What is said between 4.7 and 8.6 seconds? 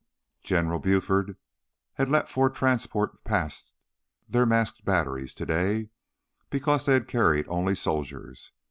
batteries today because they had carried only soldiers.